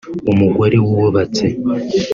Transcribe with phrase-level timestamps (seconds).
[0.31, 1.45] umugore wubatse